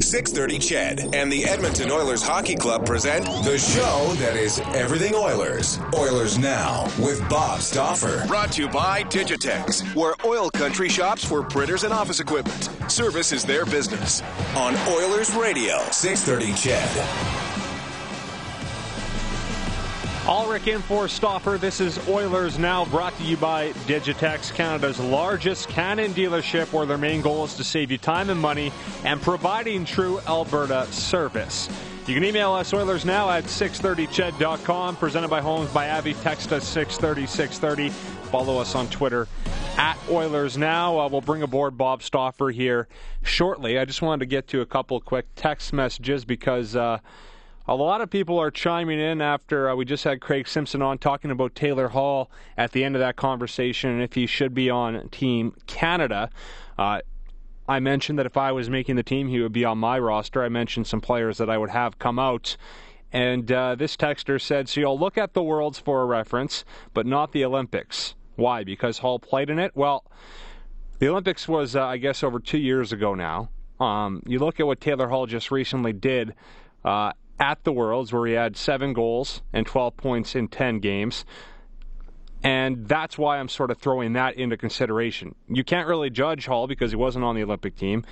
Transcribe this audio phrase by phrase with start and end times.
[0.00, 5.78] 630 CHED and the Edmonton Oilers Hockey Club present the show that is everything Oilers.
[5.94, 8.26] Oilers Now with Bob Stauffer.
[8.26, 12.70] Brought to you by Digitex, where oil country shops for printers and office equipment.
[12.88, 14.20] Service is their business.
[14.56, 17.43] On Oilers Radio, 630 Ched.
[20.24, 21.58] Ullrich in for Stauffer.
[21.58, 26.96] This is Oilers Now, brought to you by Digitex, Canada's largest Canon dealership, where their
[26.96, 28.72] main goal is to save you time and money
[29.04, 31.68] and providing true Alberta service.
[32.06, 36.14] You can email us Oilers Now at 630ched.com, presented by Homes by Abbey.
[36.14, 37.90] Text us 630 630.
[38.30, 39.28] Follow us on Twitter
[39.76, 41.00] at Oilers Now.
[41.00, 42.88] Uh, we'll bring aboard Bob Stauffer here
[43.22, 43.78] shortly.
[43.78, 46.74] I just wanted to get to a couple quick text messages because.
[46.74, 47.00] Uh,
[47.66, 50.98] a lot of people are chiming in after uh, we just had Craig Simpson on
[50.98, 54.68] talking about Taylor Hall at the end of that conversation and if he should be
[54.68, 56.30] on Team Canada.
[56.78, 57.00] Uh,
[57.66, 60.44] I mentioned that if I was making the team, he would be on my roster.
[60.44, 62.58] I mentioned some players that I would have come out.
[63.10, 67.06] And uh, this texter said, So you'll look at the Worlds for a reference, but
[67.06, 68.14] not the Olympics.
[68.36, 68.64] Why?
[68.64, 69.72] Because Hall played in it?
[69.74, 70.04] Well,
[70.98, 73.48] the Olympics was, uh, I guess, over two years ago now.
[73.80, 76.34] Um, you look at what Taylor Hall just recently did.
[76.84, 81.24] Uh, at the Worlds, where he had seven goals and 12 points in 10 games.
[82.42, 85.34] And that's why I'm sort of throwing that into consideration.
[85.48, 88.04] You can't really judge Hall because he wasn't on the Olympic team.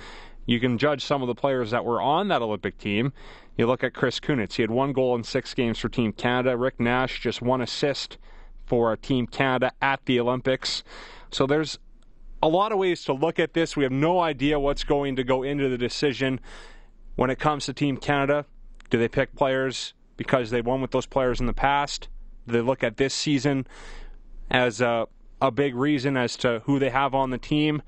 [0.45, 3.13] You can judge some of the players that were on that Olympic team.
[3.57, 4.53] You look at Chris Kunitz.
[4.53, 6.57] He had one goal in six games for Team Canada.
[6.57, 8.17] Rick Nash just one assist
[8.65, 10.83] for Team Canada at the Olympics.
[11.31, 11.77] So there's
[12.41, 13.77] a lot of ways to look at this.
[13.77, 16.39] We have no idea what's going to go into the decision
[17.15, 18.45] when it comes to Team Canada.
[18.93, 22.09] Do they pick players because they won with those players in the past?
[22.45, 23.65] Do they look at this season
[24.51, 25.07] as a,
[25.41, 27.81] a big reason as to who they have on the team?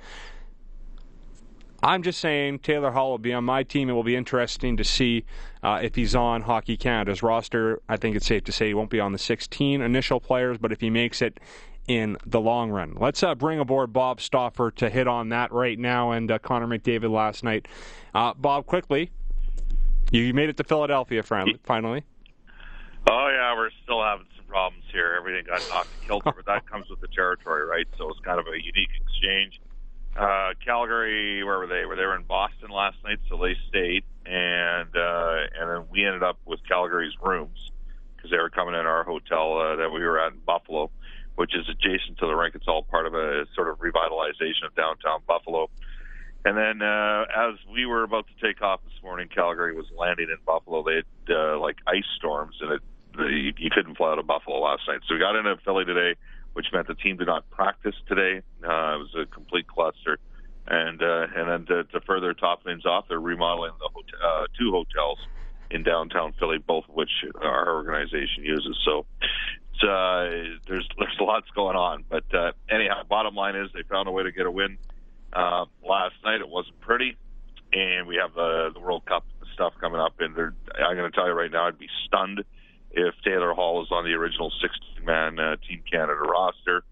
[1.83, 3.87] I'm just saying Taylor Hall will be on my team.
[3.87, 5.25] It will be interesting to see
[5.61, 7.83] uh, if he's on Hockey Canada's roster.
[7.87, 10.71] I think it's safe to say he won't be on the 16 initial players, but
[10.71, 11.39] if he makes it
[11.87, 12.95] in the long run.
[12.99, 16.65] Let's uh, bring aboard Bob Stauffer to hit on that right now and uh, Connor
[16.65, 17.67] McDavid last night.
[18.15, 19.11] Uh, Bob, quickly,
[20.11, 22.03] you made it to Philadelphia finally.
[23.09, 25.15] Oh yeah, we're still having some problems here.
[25.17, 27.87] Everything got knocked to kilter, but that comes with the territory, right?
[27.97, 29.59] So it's kind of a unique exchange.
[30.15, 31.85] Uh, Calgary, where were they?
[31.85, 36.05] Were they were in Boston last night, so they stayed, and uh, and then we
[36.05, 37.71] ended up with Calgary's rooms
[38.15, 40.89] because they were coming in our hotel uh, that we were at in Buffalo,
[41.35, 42.55] which is adjacent to the rink.
[42.55, 45.69] It's all part of a sort of revitalization of downtown Buffalo.
[46.45, 50.27] And then uh, as we were about to take off this morning, Calgary was landing
[50.29, 50.83] in Buffalo.
[50.83, 52.81] They had uh, like ice storms, and it
[53.17, 54.99] the, you couldn't fly out of Buffalo last night.
[55.07, 56.15] So we got into Philly today,
[56.53, 58.41] which meant the team did not practice today.
[58.63, 60.19] Uh, it was a complete cluster.
[60.67, 64.45] And uh, and then to, to further top things off, they're remodeling the hotel, uh,
[64.57, 65.19] two hotels
[65.69, 67.11] in downtown Philly, both of which
[67.41, 68.77] our organization uses.
[68.83, 72.03] So it's, uh, there's there's lots going on.
[72.09, 74.77] But uh, anyhow, bottom line is they found a way to get a win
[75.35, 77.17] uh, last night it wasn't pretty,
[77.73, 80.13] and we have the the World Cup stuff coming up.
[80.19, 82.43] And I'm going to tell you right now, I'd be stunned
[82.91, 86.83] if Taylor Hall is on the original 16-man uh, Team Canada roster.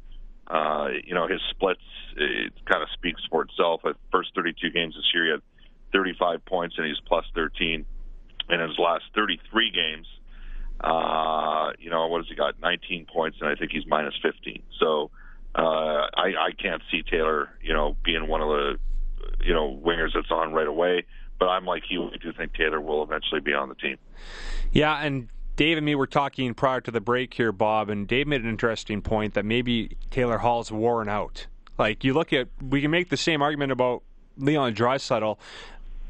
[0.48, 1.81] Uh, you know, his splits
[2.16, 3.81] it kind of speaks for itself.
[3.86, 5.42] At first 32 games this year, he had
[5.94, 7.86] 35 points and he's plus 13.
[8.50, 10.08] And in his last 33 games,
[10.81, 12.60] uh, you know, what has he got?
[12.60, 14.62] 19 points, and I think he's minus 15.
[14.80, 15.12] So
[15.56, 18.80] uh, I, I can't see Taylor, you know, being one of the,
[19.44, 21.06] you know, wingers that's on right away.
[21.40, 22.06] But I'm like you.
[22.06, 23.97] I do think Taylor will eventually be on the team.
[24.72, 28.28] Yeah, and Dave and me were talking prior to the break here, Bob, and Dave
[28.28, 31.47] made an interesting point that maybe Taylor Hall's worn out.
[31.78, 34.03] Like you look at, we can make the same argument about
[34.38, 35.38] Leon Draisaitl.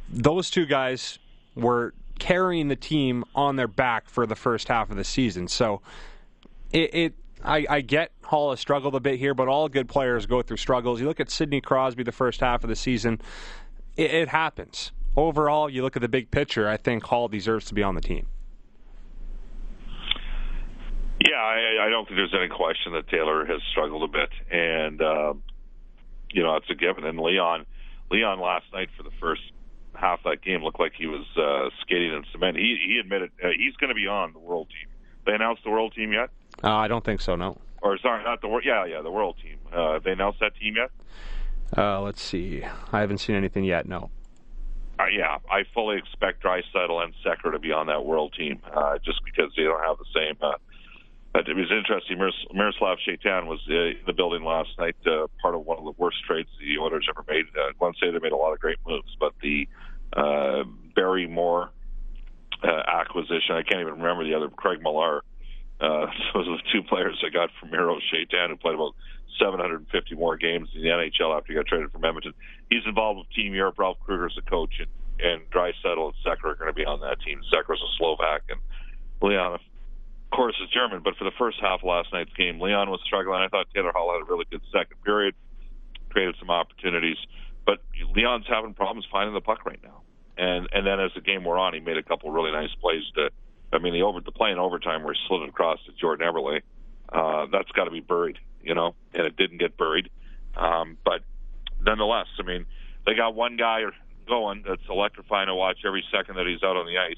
[0.10, 1.20] Those two guys
[1.56, 5.48] were carrying the team on their back for the first half of the season.
[5.48, 5.82] So
[6.72, 10.26] it, it I, I, get Hall has struggled a bit here, but all good players
[10.26, 11.00] go through struggles.
[11.00, 13.22] You look at Sidney Crosby the first half of the season,
[13.98, 14.92] it, it happens.
[15.16, 18.02] Overall, you look at the big picture, I think Hall deserves to be on the
[18.02, 18.28] team.
[21.20, 25.02] Yeah, I, I don't think there's any question that Taylor has struggled a bit, and
[25.02, 25.34] uh,
[26.32, 27.06] you know it's a given.
[27.06, 27.66] And Leon,
[28.10, 29.42] Leon last night for the first
[29.94, 32.58] half of that game looked like he was uh, skating in cement.
[32.58, 34.90] He he admitted uh, he's going to be on the world team.
[35.26, 36.30] They announced the world team yet?
[36.64, 37.36] Uh, I don't think so.
[37.36, 37.60] No.
[37.82, 38.64] Or sorry, not the world.
[38.66, 39.58] Yeah, yeah, the world team.
[39.72, 40.92] Uh, they announced that team yet?
[41.78, 42.64] Uh, let's see.
[42.92, 43.88] I haven't seen anything yet.
[43.88, 44.10] No.
[45.00, 49.00] Uh, yeah, I fully expect Draisaitl and Sekera to be on that world team, uh,
[49.04, 50.38] just because they don't have the same.
[50.42, 50.54] Uh,
[51.36, 52.18] it was interesting.
[52.20, 55.84] Miros- Miroslav Šatan was uh, in the building last night, uh, part of one of
[55.84, 57.46] the worst trades the Oilers ever made.
[57.58, 59.68] Uh, to say they made a lot of great moves, but the
[60.16, 60.64] uh,
[60.96, 61.72] Barrie Moore
[62.64, 63.56] uh, acquisition.
[63.56, 64.48] I can't even remember the other.
[64.50, 65.24] Craig Millar.
[65.80, 68.96] Uh, those are the two players I got from Miro Šatan, who played about
[69.40, 72.34] 750 more games in the NHL after he got traded from Edmonton.
[72.70, 73.80] He's involved with Team Europe.
[73.80, 74.90] Ralph Krueger's the coach, and,
[75.20, 77.42] and Draisaitl and Sekera are going to be on that team.
[77.52, 78.60] Sekera's a Slovak, and
[79.22, 79.62] Leon, of
[80.32, 81.02] course, is German.
[81.04, 83.42] But for the first half of last night's game, Leon was struggling.
[83.42, 85.34] I thought Taylor Hall had a really good second period,
[86.10, 87.18] created some opportunities.
[87.66, 87.80] But
[88.14, 90.02] Leon's having problems finding the puck right now.
[90.38, 93.04] And and then as the game wore on, he made a couple really nice plays
[93.16, 93.30] to.
[93.74, 96.62] I mean, the over the play in overtime where he slid across to Jordan Eberle.
[97.12, 100.10] Uh, that's got to be buried, you know, and it didn't get buried.
[100.56, 101.22] Um, but
[101.82, 102.66] nonetheless, I mean,
[103.06, 103.84] they got one guy
[104.28, 107.18] going that's electrifying to watch every second that he's out on the ice.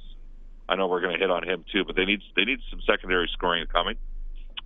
[0.68, 2.82] I know we're going to hit on him too, but they need they need some
[2.82, 3.98] secondary scoring coming.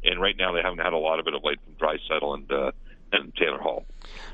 [0.04, 2.52] And right now they haven't had a lot of it of late from Draisaitl and
[2.52, 2.72] uh,
[3.12, 3.86] and Taylor Hall.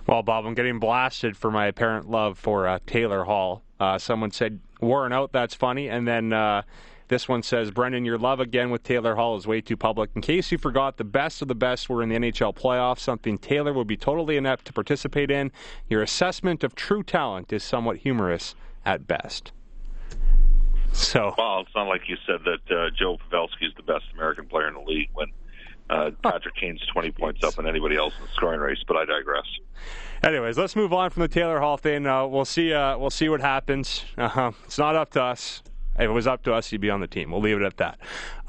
[0.06, 3.64] Well, Bob, I'm getting blasted for my apparent love for uh, Taylor Hall.
[3.80, 5.32] Uh, someone said worn out.
[5.32, 6.34] That's funny, and then.
[6.34, 6.62] Uh,
[7.08, 10.10] this one says, Brendan, your love again with Taylor Hall is way too public.
[10.16, 13.38] In case you forgot, the best of the best were in the NHL playoffs, something
[13.38, 15.52] Taylor would be totally inept to participate in.
[15.88, 18.56] Your assessment of true talent is somewhat humorous
[18.86, 19.52] at best.
[20.94, 24.46] So, well, it's not like you said that uh, Joe Pavelski is the best American
[24.46, 25.28] player in the league when
[25.90, 29.06] uh, Patrick Kane's 20 points up on anybody else in the scoring race, but I
[29.06, 29.46] digress.
[30.24, 32.08] Anyways, let's move on from the Taylor Hall thing.
[32.08, 32.74] Uh, we'll see.
[32.74, 34.06] Uh, we'll see what happens.
[34.18, 34.54] Uh-huh.
[34.64, 35.62] It's not up to us.
[35.96, 37.32] If it was up to us, he'd be on the team.
[37.32, 38.00] We'll leave it at that.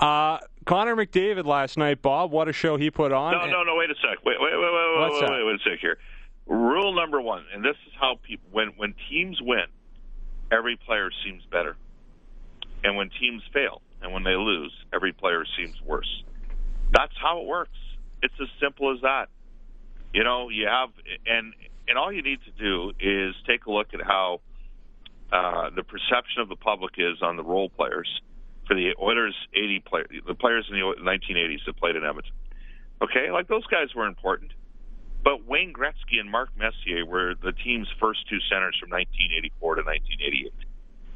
[0.00, 2.32] Uh, Connor McDavid last night, Bob.
[2.32, 3.32] What a show he put on.
[3.32, 3.76] No, no, no.
[3.76, 4.24] Wait a sec.
[4.24, 5.98] Wait, wait, wait, wait, What's wait, wait, wait a sec here.
[6.46, 9.66] Rule number one, and this is how people when when teams win,
[10.52, 11.76] every player seems better,
[12.84, 16.24] and when teams fail and when they lose, every player seems worse.
[16.92, 17.78] That's how it works.
[18.22, 19.28] It's as simple as that.
[20.12, 20.90] You know, you have
[21.26, 21.52] and
[21.88, 24.40] and all you need to do is take a look at how
[25.32, 28.08] uh, the perception of the public is on the role players
[28.66, 32.32] for the Oilers 80 players, the players in the 1980s that played in Edmonton.
[33.02, 34.52] Okay, like those guys were important,
[35.22, 39.82] but Wayne Gretzky and Mark Messier were the team's first two centers from 1984 to
[39.82, 40.52] 1988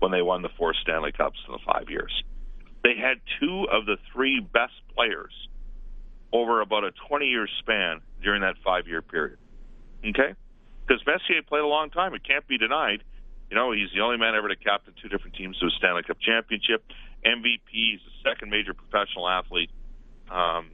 [0.01, 2.13] when they won the four Stanley Cups in the five years.
[2.83, 5.33] They had two of the three best players
[6.33, 9.39] over about a 20 year span during that five year period.
[10.05, 10.35] Okay?
[10.87, 12.15] Because Messier played a long time.
[12.15, 13.03] It can't be denied.
[13.51, 16.05] You know, he's the only man ever to captain two different teams to a Stanley
[16.05, 16.85] Cup championship.
[17.27, 19.71] MVP, he's the second major professional athlete
[20.31, 20.71] um,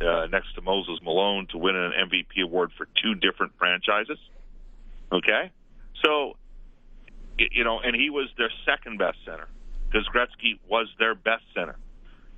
[0.00, 4.18] uh, next to Moses Malone to win an MVP award for two different franchises.
[5.10, 5.50] Okay?
[6.04, 6.36] So,
[7.38, 9.48] you know, and he was their second best center
[9.90, 11.76] because Gretzky was their best center.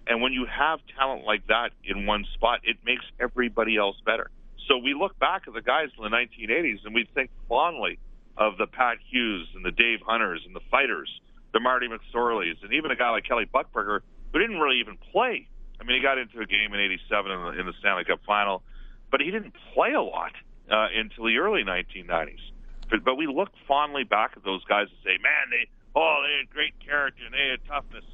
[0.07, 4.31] And when you have talent like that in one spot, it makes everybody else better.
[4.69, 7.99] So we look back at the guys in the 1980s and we think fondly
[8.37, 11.09] of the Pat Hughes and the Dave Hunters and the fighters,
[11.53, 14.01] the Marty McSorleys, and even a guy like Kelly Buchberger
[14.33, 15.47] who didn't really even play.
[15.81, 18.21] I mean, he got into a game in '87 in the, in the Stanley Cup
[18.27, 18.63] final,
[19.11, 20.33] but he didn't play a lot
[20.71, 22.43] uh, until the early 1990s.
[22.91, 26.39] But, but we look fondly back at those guys and say, man, they oh they
[26.39, 28.05] had great character and they had toughness.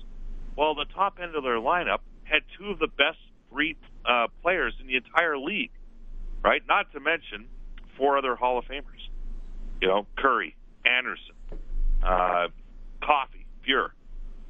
[0.56, 3.18] Well, the top end of their lineup had two of the best
[3.50, 5.72] three uh, players in the entire league,
[6.42, 6.62] right?
[6.68, 7.46] Not to mention
[7.96, 9.09] four other Hall of Famers.
[9.80, 10.54] You know, Kurri,
[10.84, 11.34] Anderson,
[12.02, 12.48] uh,
[13.02, 13.90] Coffey, Fuhr.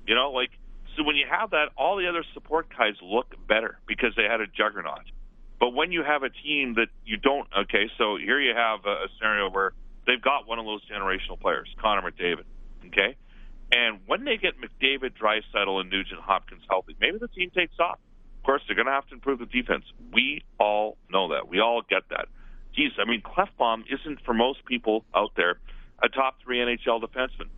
[0.06, 0.50] You know, like
[0.96, 4.40] so when you have that, all the other support guys look better because they had
[4.40, 5.04] a juggernaut.
[5.60, 9.04] But when you have a team that you don't, okay, so here you have a,
[9.04, 9.72] a scenario where
[10.06, 12.44] they've got one of those generational players, Connor McDavid,
[12.86, 13.16] okay,
[13.70, 17.98] and when they get McDavid, Draisaitl, and Nugent Hopkins healthy, maybe the team takes off.
[18.38, 19.84] Of course, they're going to have to improve the defense.
[20.12, 21.46] We all know that.
[21.48, 22.26] We all get that
[22.80, 25.58] geez, I mean, Klefbom isn't for most people out there
[26.02, 27.48] a top three NHL defenseman.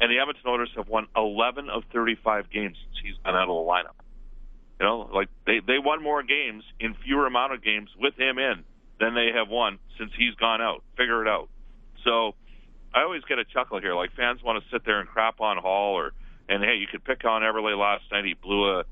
[0.00, 3.48] And the Edmonton Oilers have won 11 of 35 games since he's been out of
[3.48, 3.98] the lineup.
[4.78, 8.38] You know, like they they won more games in fewer amount of games with him
[8.38, 8.62] in
[9.00, 10.84] than they have won since he's gone out.
[10.96, 11.48] Figure it out.
[12.04, 12.36] So
[12.94, 13.96] I always get a chuckle here.
[13.96, 16.12] Like fans want to sit there and crap on Hall or
[16.48, 18.24] and hey, you could pick on Eberle last night.
[18.24, 18.84] He blew a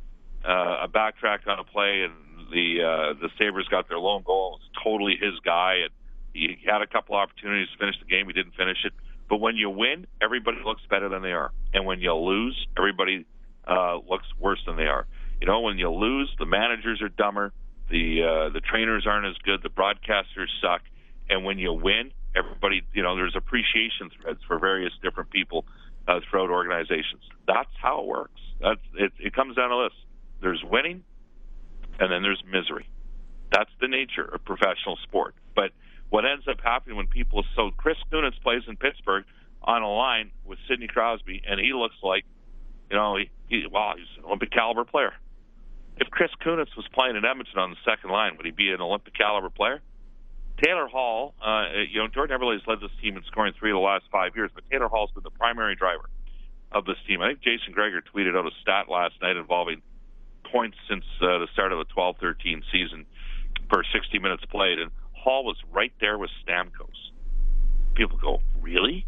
[0.45, 4.59] uh, a backtrack on a play and the uh, the Sabres got their lone goal.
[4.59, 5.85] It was totally his guy.
[5.85, 5.91] And
[6.33, 8.27] he had a couple opportunities to finish the game.
[8.27, 8.93] He didn't finish it.
[9.29, 11.51] But when you win, everybody looks better than they are.
[11.75, 13.27] And when you lose, everybody
[13.67, 15.07] uh, looks worse than they are.
[15.41, 17.53] You know, when you lose, the managers are dumber,
[17.91, 20.83] the uh, the trainers aren't as good, the broadcasters suck,
[21.29, 25.65] and when you win, everybody, you know, there's appreciation threads for various different people
[26.09, 27.23] uh, throughout organizations.
[27.47, 28.41] That's how it works.
[28.61, 29.13] That's it.
[29.19, 29.99] It comes down to this:
[30.41, 31.05] there's winning,
[31.99, 32.89] and then there's misery.
[33.53, 35.35] That's the nature of professional sport.
[35.55, 35.71] But
[36.11, 39.25] what ends up happening when people so Chris Kunitz plays in Pittsburgh
[39.63, 42.25] on a line with Sidney Crosby, and he looks like,
[42.91, 45.13] you know, he, he wow, he's an Olympic caliber player.
[45.99, 48.81] If Chris Kunitz was playing in Edmonton on the second line, would he be an
[48.81, 49.81] Olympic caliber player?
[50.63, 53.75] Taylor Hall, uh, you know, Jordan Eberle has led this team in scoring three of
[53.75, 56.09] the last five years, but Taylor Hall's been the primary driver
[56.73, 57.21] of this team.
[57.21, 59.83] I think Jason Gregor tweeted out a stat last night involving
[60.53, 63.07] points since uh, the start of the 12-13 season
[63.69, 67.11] per 60 minutes played, and Hall was right there with Stamkos.
[67.95, 69.07] People go, really?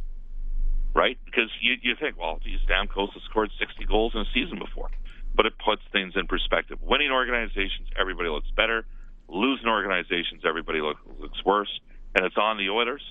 [0.95, 1.19] Right?
[1.25, 4.91] Because you, you think, well, geez, Stamkos has scored 60 goals in a season before.
[5.35, 6.79] But it puts things in perspective.
[6.83, 8.85] Winning organizations, everybody looks better
[9.29, 11.81] losing organizations, everybody look, looks worse.
[12.15, 13.03] And it's on the Oilers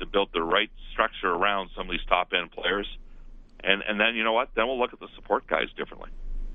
[0.00, 2.86] to build the right structure around some of these top end players.
[3.62, 4.50] And and then you know what?
[4.54, 6.10] Then we'll look at the support guys differently.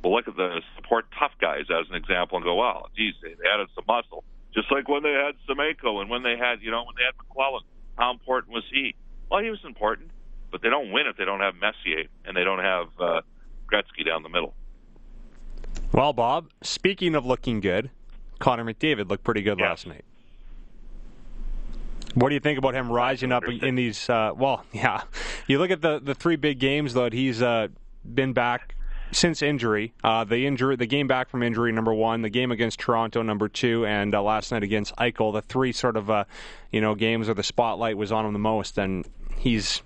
[0.06, 3.32] We'll look at the support tough guys as an example and go, well, geez, they,
[3.50, 4.24] added some muscle.
[4.54, 7.16] Just like when they had Semenko and when they had, you know, when they had
[7.18, 7.66] McClelland.
[7.98, 8.94] How important was he?
[9.32, 10.12] Well, he was important,
[10.52, 13.22] but they don't win if they don't have Messier and they don't have uh,
[13.68, 14.54] Gretzky down the middle.
[15.92, 17.90] Well, Bob, speaking of looking good,
[18.38, 20.06] Connor McDavid looked pretty good last night.
[22.14, 24.08] What do you think about him rising up in these?
[24.08, 25.02] Uh, well, yeah,
[25.48, 27.10] you look at the the three big games though.
[27.10, 27.70] He's uh,
[28.14, 28.75] been back
[29.12, 29.94] since injury.
[30.04, 32.22] Uh, the injury, the game back from injury, number one.
[32.22, 35.34] The game against Toronto, number two, and uh, last night against Eichel.
[35.34, 36.26] The three sort of uh,
[36.72, 39.08] you know games where the spotlight was on him the most, and
[39.38, 39.82] he's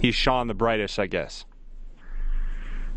[0.00, 1.44] he's shone the brightest, I guess.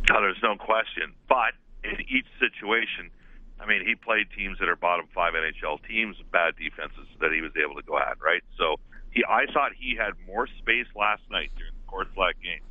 [0.10, 1.14] No, there's no question.
[1.28, 3.12] But in each situation,
[3.60, 7.42] I mean, he played teams that are bottom five NHL teams, bad defenses that he
[7.42, 8.44] was able to go at, right?
[8.58, 8.78] So
[9.12, 12.62] he, I thought he had more space last night during the course of that game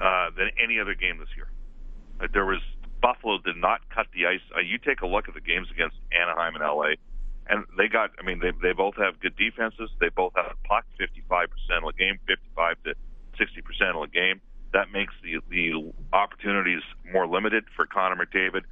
[0.00, 1.50] uh, than any other game this year.
[2.20, 2.60] Uh, there was
[3.00, 4.44] Buffalo did not cut the ice.
[4.54, 7.00] Uh, you take a look at the games against Anaheim and LA,
[7.48, 8.10] and they got.
[8.18, 9.90] I mean, they they both have good defenses.
[10.00, 12.94] They both have puck fifty five percent of the game, fifty five to
[13.38, 14.40] sixty percent of the game.
[14.72, 18.62] That makes the the opportunities more limited for Connor McDavid.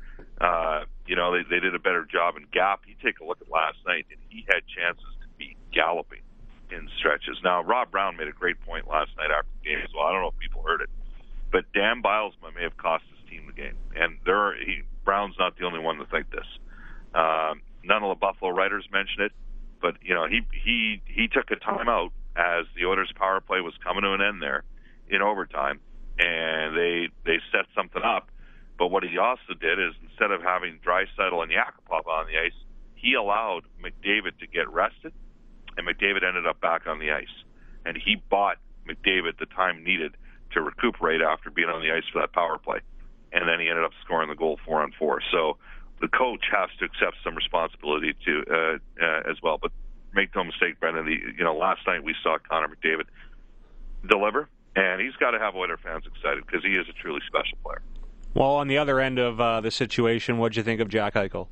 [0.41, 2.83] Uh, you know, they, they did a better job in gap.
[2.87, 6.23] You take a look at last night, and he had chances to be galloping
[6.71, 7.39] in stretches.
[7.43, 10.07] Now, Rob Brown made a great point last night after the game as well.
[10.07, 10.91] I don't know if people heard it,
[11.51, 13.77] but Dan Bylsma may have cost his team the game.
[13.97, 16.47] And there, are, he, Brown's not the only one to think this.
[17.15, 19.33] Um, none of the Buffalo writers mentioned it,
[19.81, 23.75] but you know, he he he took a timeout as the Oilers' power play was
[23.83, 24.65] coming to an end there
[25.09, 25.81] in overtime,
[26.19, 28.29] and they they set something up
[28.79, 32.57] but what he also did is instead of having Draisaitl and Yakupov on the ice,
[32.95, 35.13] he allowed McDavid to get rested,
[35.77, 37.27] and McDavid ended up back on the ice.
[37.85, 38.59] And he bought
[38.89, 40.17] McDavid the time needed
[40.53, 42.79] to recuperate after being on the ice for that power play.
[43.33, 45.21] And then he ended up scoring the goal four on four.
[45.31, 45.59] So
[46.01, 49.59] the coach has to accept some responsibility too uh, uh, as well.
[49.61, 49.73] But
[50.15, 51.05] make no mistake, Brendan.
[51.05, 53.05] The, you know, last night we saw Connor McDavid
[54.09, 57.59] deliver, and he's got to have Oiler fans excited because he is a truly special
[57.63, 57.83] player.
[58.35, 61.49] Well, on the other end of uh, the situation, what'd you think of Jack Eichel?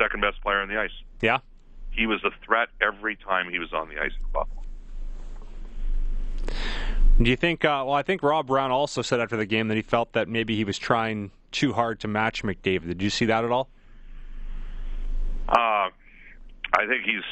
[0.00, 0.90] second best player on the ice.
[1.20, 1.38] Yeah.
[1.90, 4.59] He was a threat every time he was on the ice in Buffalo.
[7.22, 7.64] Do you think?
[7.64, 10.28] Uh, well, I think Rob Brown also said after the game that he felt that
[10.28, 12.86] maybe he was trying too hard to match McDavid.
[12.86, 13.68] Did you see that at all?
[15.48, 15.90] Uh,
[16.72, 17.22] I think he's.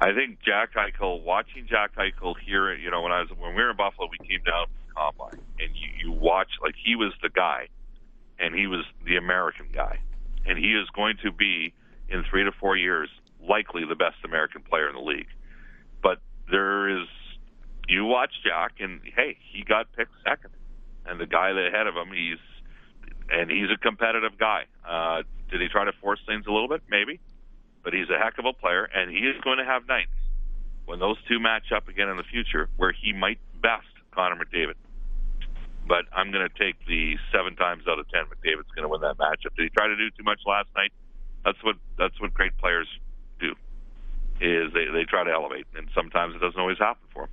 [0.00, 1.22] I think Jack Eichel.
[1.22, 4.18] Watching Jack Eichel here, you know, when I was when we were in Buffalo, we
[4.26, 7.68] came down combine, and you, you watch like he was the guy,
[8.38, 10.00] and he was the American guy,
[10.44, 11.72] and he is going to be
[12.10, 13.08] in three to four years
[13.48, 15.28] likely the best American player in the league.
[16.02, 16.18] But
[16.50, 17.08] there is,
[17.88, 20.50] you watch Jack, and hey, he got picked second,
[21.06, 22.38] and the guy that ahead of him, he's,
[23.30, 24.64] and he's a competitive guy.
[24.88, 26.82] Uh, did he try to force things a little bit?
[26.88, 27.20] Maybe,
[27.82, 30.10] but he's a heck of a player, and he is going to have nights
[30.86, 34.74] when those two match up again in the future where he might best Connor McDavid.
[35.86, 39.00] But I'm going to take the seven times out of ten McDavid's going to win
[39.00, 39.54] that matchup.
[39.56, 40.92] Did he try to do too much last night?
[41.44, 42.86] That's what that's what great players
[43.40, 43.54] do.
[44.40, 47.30] Is they they try to elevate, and sometimes it doesn't always happen for them.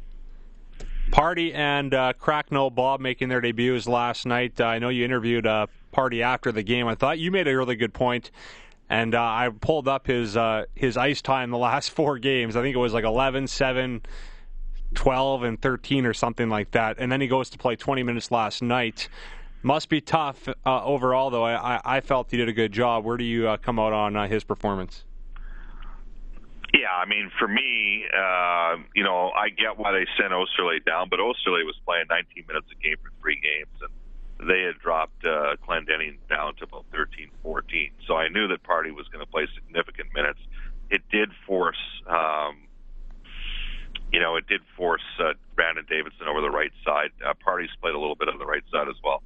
[1.12, 4.60] Pardy and uh, Cracknell Bob making their debuts last night.
[4.62, 6.88] Uh, I know you interviewed uh, Pardy after the game.
[6.88, 8.30] I thought you made a really good point,
[8.90, 12.56] and uh, I pulled up his uh, his ice time the last four games.
[12.56, 14.02] I think it was like 11, 7,
[14.94, 16.98] 12 and 13 or something like that.
[17.00, 19.10] And then he goes to play 20 minutes last night.
[19.64, 21.44] Must be tough uh, overall, though.
[21.44, 23.04] I, I felt he did a good job.
[23.04, 25.04] Where do you uh, come out on his performance?
[26.80, 31.10] Yeah, I mean, for me, uh, you know, I get why they sent Oesterle down,
[31.10, 35.26] but Oesterle was playing 19 minutes a game for three games, and they had dropped
[35.26, 37.92] uh, Clendening down to about 13, 14.
[38.08, 40.40] So I knew that Pardy was going to play significant minutes.
[40.90, 42.70] It did force um,
[44.12, 47.12] you know, it did force uh, Brandon Davidson over the right side.
[47.24, 49.22] Uh, Pardy's played a little bit on the right side as well.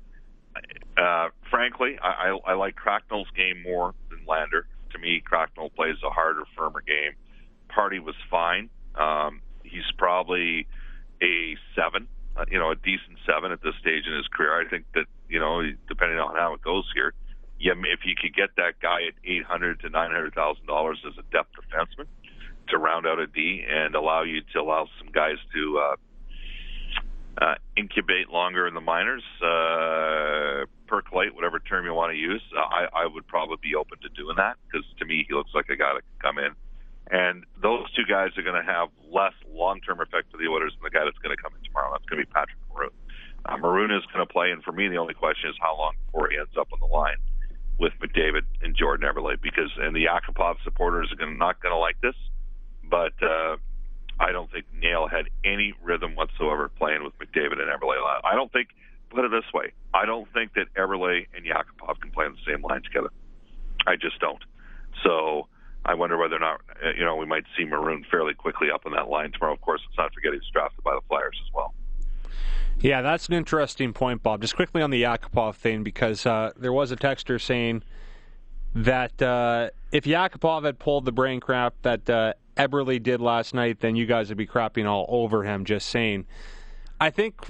[0.98, 4.68] Uh, frankly, I, I, I like Cracknell's game more than Lander.
[4.92, 7.14] To me, Cracknell plays a harder, firmer game.
[7.76, 8.70] Pardy was fine.
[8.96, 10.68] Um, he's probably
[11.22, 14.60] a seven, uh, you know, a decent seven at this stage in his career.
[14.60, 17.14] I think that, you know, depending on how it goes here,
[17.60, 21.00] yeah, if you could get that guy at eight hundred to nine hundred thousand dollars
[21.08, 22.08] as a depth defenseman
[22.70, 25.96] to round out a D and allow you to allow some guys to uh,
[27.42, 32.62] uh, incubate longer in the minors, uh, percolate, whatever term you want to use, uh,
[32.62, 35.70] I, I would probably be open to doing that because to me he looks like
[35.70, 36.52] a guy that can come in.
[37.12, 40.84] And those two guys are going to have less long-term effect to the Oilers than
[40.84, 41.92] the guy that's going to come in tomorrow.
[41.92, 42.96] That's going to be Patrick Maroon.
[43.46, 45.94] Uh, Maroon is going to play, and for me, the only question is how long
[46.08, 47.20] before he ends up on the line
[47.78, 51.78] with McDavid and Jordan Eberle because and the Yakupov supporters are gonna, not going to
[51.78, 52.16] like this,
[52.90, 53.58] but uh,
[54.20, 57.98] I don't think Nail had any rhythm whatsoever playing with McDavid and Eberle.
[58.24, 58.70] I don't think.
[59.10, 62.52] Put it this way: I don't think that Eberle and Yakupov can play on the
[62.52, 63.10] same line together.
[63.86, 64.42] I just don't.
[65.04, 65.48] So
[65.86, 68.86] I wonder whether or not uh, you know we might see Maroon fairly quickly up
[68.86, 69.54] on that line tomorrow.
[69.54, 71.74] Of course, let's not forget he's drafted by the Flyers as well.
[72.80, 74.42] Yeah, that's an interesting point, Bob.
[74.42, 77.84] Just quickly on the Yakupov thing, because uh, there was a texter saying
[78.76, 83.80] that uh, if Yakupov had pulled the brain crap that uh, Eberle did last night,
[83.80, 85.66] then you guys would be crapping all over him.
[85.66, 86.26] Just saying.
[87.00, 87.42] I think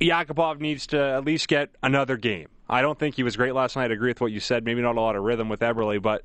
[0.00, 2.48] Yakupov needs to at least get another game.
[2.68, 3.90] I don't think he was great last night.
[3.90, 4.64] I agree with what you said.
[4.64, 6.22] Maybe not a lot of rhythm with Eberle, but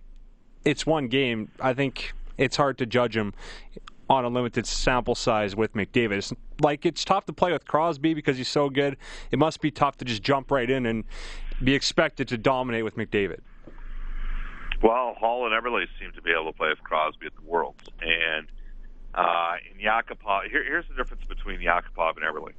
[0.66, 1.52] it's one game.
[1.62, 3.34] I think it's hard to judge him
[4.10, 6.14] on a limited sample size with McDavid.
[6.14, 8.98] It's like it's tough to play with Crosby because he's so good.
[9.32, 11.06] It must be tough to just jump right in and
[11.64, 13.40] be expected to dominate with McDavid.
[14.84, 17.84] Well, Hall and Eberle seem to be able to play with Crosby at the Worlds,
[18.02, 18.48] and
[19.16, 22.52] uh, in Yakupov, here, here's the difference between Yakupov and Eberle.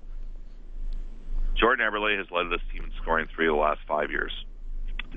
[1.55, 4.33] Jordan Eberle has led this team in scoring three of the last five years.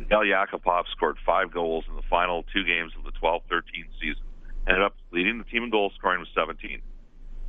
[0.10, 3.64] Nail Yakupov scored five goals in the final two games of the 12-13
[4.00, 4.24] season
[4.70, 6.82] ended up leading the team in goal scoring with 17.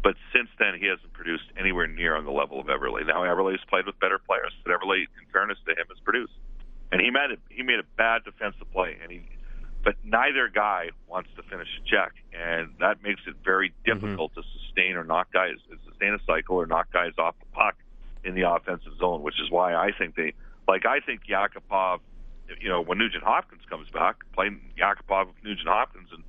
[0.03, 3.07] But since then, he hasn't produced anywhere near on the level of Eberle.
[3.07, 6.33] Now Eberle's played with better players, but Eberle, in fairness to him, has produced.
[6.91, 9.23] And he made a, he made a bad defensive play, and he,
[9.85, 13.93] but neither guy wants to finish a check, and that makes it very mm-hmm.
[13.93, 14.41] difficult mm-hmm.
[14.41, 17.77] to sustain or knock guys, sustain a cycle or knock guys off the puck
[18.25, 19.23] in the offensive zone.
[19.23, 20.33] Which is why I think they,
[20.67, 22.01] like I think Yakupov,
[22.61, 26.25] you know, when Nugent Hopkins comes back, playing Yakupov with Nugent Hopkins and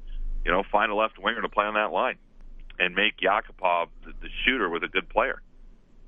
[0.46, 2.18] you know, find a left winger to play on that line
[2.80, 5.42] and make Yakupov the, the shooter with a good player,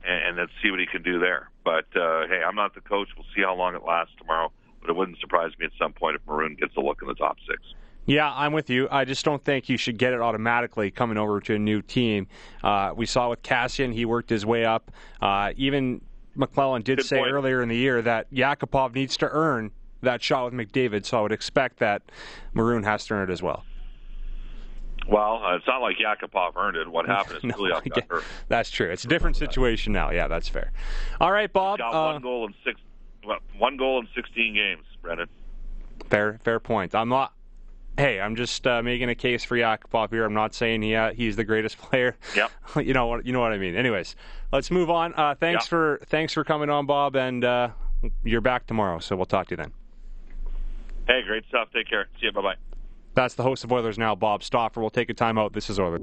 [0.04, 1.50] and, and let's see what he can do there.
[1.64, 3.10] But uh, hey, I'm not the coach.
[3.16, 4.52] We'll see how long it lasts tomorrow.
[4.82, 7.16] But it wouldn't surprise me at some point if Maroon gets a look in the
[7.16, 7.62] top six.
[8.06, 8.90] Yeah, I'm with you.
[8.92, 12.28] I just don't think you should get it automatically coming over to a new team.
[12.62, 14.92] Uh, we saw with Kassian, he worked his way up.
[15.22, 16.02] Uh, even
[16.38, 17.32] McLellan did Good say point.
[17.32, 19.72] earlier in the year that Yakupov needs to earn
[20.04, 22.04] that shot with McDavid, so I would expect that
[22.54, 23.64] Maroon has to earn it as well.
[25.08, 26.88] Well, uh, it's not like Yakupov earned it.
[26.88, 28.24] What happened is no, got hurt.
[28.48, 28.90] That's true.
[28.90, 30.12] It's a different situation now.
[30.12, 30.72] Yeah, that's fair.
[31.20, 31.80] All right, Bob.
[31.80, 32.80] He's got uh, one goal in six.
[33.26, 35.30] Well, One goal in sixteen games, Brendan.
[36.10, 36.94] Fair, fair point.
[36.96, 37.34] I'm not.
[37.98, 40.26] Hey, I'm just uh, making a case for Yakupov here.
[40.26, 42.16] I'm not saying he uh, he's the greatest player.
[42.36, 42.52] Yep.
[42.86, 43.76] you know what you know what I mean.
[43.76, 44.16] Anyways,
[44.52, 45.14] let's move on.
[45.16, 45.70] Uh, thanks yep.
[45.70, 47.70] for thanks for coming on, Bob, and uh,
[48.24, 49.00] you're back tomorrow.
[49.00, 49.74] So we'll talk to you then.
[51.08, 51.70] Hey, great stuff.
[51.74, 52.08] Take care.
[52.20, 52.32] See you.
[52.32, 52.56] Bye bye.
[53.16, 54.82] That's the host of Oilers Now, Bob Stauffer.
[54.82, 55.54] We'll take a timeout.
[55.54, 56.02] This is Oilers.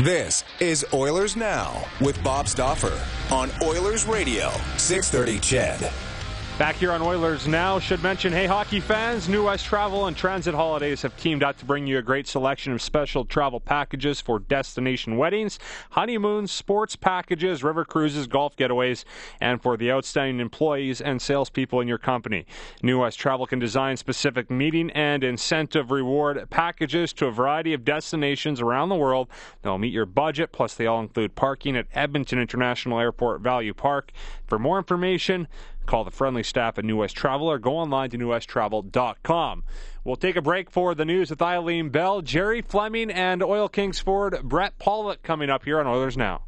[0.00, 2.98] This is Oilers Now with Bob Stauffer
[3.32, 6.11] on Oilers Radio, 630 CHED.
[6.58, 10.54] Back here on Oilers Now, should mention, hey, hockey fans, New West Travel and Transit
[10.54, 14.38] Holidays have teamed up to bring you a great selection of special travel packages for
[14.38, 15.58] destination weddings,
[15.90, 19.04] honeymoons, sports packages, river cruises, golf getaways,
[19.40, 22.44] and for the outstanding employees and salespeople in your company.
[22.82, 27.82] New West Travel can design specific meeting and incentive reward packages to a variety of
[27.82, 29.26] destinations around the world.
[29.62, 34.12] They'll meet your budget, plus they all include parking at Edmonton International Airport Value Park.
[34.46, 35.48] For more information,
[35.86, 39.64] Call the friendly staff at New West Travel or go online to newwesttravel.com.
[40.04, 43.98] We'll take a break for the news with Eileen Bell, Jerry Fleming, and Oil Kings
[43.98, 46.44] forward Brett Pollock coming up here on Oilers Now.